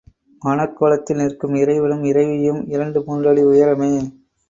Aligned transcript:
மணக்கோலத்தில் 0.41 1.19
நிற்கும் 1.19 1.55
இறைவனும், 1.55 2.03
இறைவியும் 2.03 2.67
இரண்டு 2.67 3.01
மூன்றடி 3.03 3.43
உயரமே. 3.43 3.91